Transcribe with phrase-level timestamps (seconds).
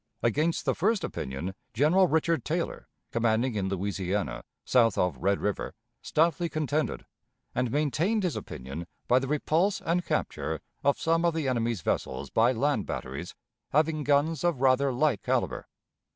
[0.23, 6.49] Against the first opinion General Richard Taylor, commanding in Louisiana, south of Red River, stoutly
[6.49, 7.05] contended,
[7.53, 12.31] and maintained his opinion by the repulse and capture of some of the enemy's vessels
[12.31, 13.35] by land batteries
[13.73, 15.67] having guns of rather light caliber.